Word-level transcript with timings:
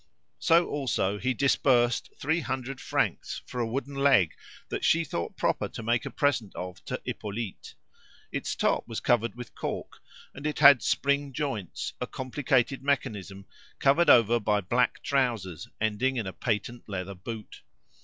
So 0.39 0.67
also 0.67 1.19
he 1.19 1.35
disbursed 1.35 2.09
three 2.17 2.39
hundred 2.39 2.81
francs 2.81 3.43
for 3.45 3.59
a 3.61 3.67
wooden 3.67 3.93
leg 3.93 4.33
that 4.69 4.83
she 4.83 5.03
thought 5.03 5.37
proper 5.37 5.67
to 5.69 5.83
make 5.83 6.07
a 6.07 6.09
present 6.09 6.55
of 6.55 6.83
to 6.85 6.99
Hippolyte. 7.05 7.75
Its 8.31 8.55
top 8.55 8.87
was 8.87 8.99
covered 8.99 9.35
with 9.35 9.53
cork, 9.53 10.01
and 10.33 10.47
it 10.47 10.57
had 10.57 10.81
spring 10.81 11.33
joints, 11.33 11.93
a 12.01 12.07
complicated 12.07 12.81
mechanism, 12.81 13.45
covered 13.77 14.09
over 14.09 14.39
by 14.39 14.59
black 14.59 15.03
trousers 15.03 15.67
ending 15.79 16.17
in 16.17 16.25
a 16.25 16.33
patent 16.33 16.89
leather 16.89 17.13
boot. 17.13 17.61